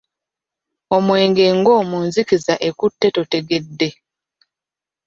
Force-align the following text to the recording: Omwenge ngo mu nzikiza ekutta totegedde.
Omwenge 0.95 1.45
ngo 1.57 1.73
mu 1.89 1.97
nzikiza 2.07 2.53
ekutta 2.67 3.07
totegedde. 3.15 3.89